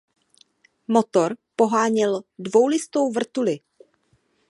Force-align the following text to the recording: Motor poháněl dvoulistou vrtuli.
Motor 0.87 1.37
poháněl 1.55 2.23
dvoulistou 2.39 3.11
vrtuli. 3.11 3.59